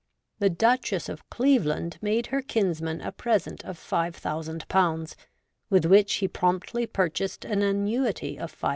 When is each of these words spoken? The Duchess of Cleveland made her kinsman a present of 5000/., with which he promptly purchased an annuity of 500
The 0.39 0.49
Duchess 0.49 1.09
of 1.09 1.29
Cleveland 1.29 1.99
made 2.01 2.25
her 2.33 2.41
kinsman 2.41 3.01
a 3.01 3.11
present 3.11 3.63
of 3.63 3.77
5000/., 3.77 5.13
with 5.69 5.85
which 5.85 6.15
he 6.15 6.27
promptly 6.27 6.87
purchased 6.87 7.45
an 7.45 7.61
annuity 7.61 8.39
of 8.39 8.49
500 8.49 8.69